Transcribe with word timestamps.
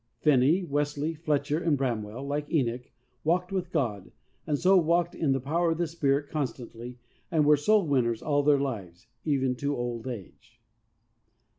Finney, 0.17 0.63
Wesley, 0.63 1.13
Fletcher 1.13 1.59
and 1.61 1.77
Bramwell, 1.77 2.25
like 2.25 2.51
Enoch, 2.51 2.89
walked 3.23 3.51
with 3.51 3.71
God, 3.71 4.11
and 4.47 4.57
so 4.57 4.75
walked 4.75 5.13
"in 5.13 5.31
the 5.31 5.39
power 5.39 5.69
of 5.69 5.77
the 5.77 5.85
Spirit" 5.85 6.27
constantly, 6.27 6.97
and 7.29 7.45
were 7.45 7.55
soul 7.55 7.85
winners 7.85 8.23
all 8.23 8.41
their 8.41 8.59
lives, 8.59 9.05
even 9.25 9.55
to 9.57 9.77
old 9.77 10.07
age. 10.07 10.59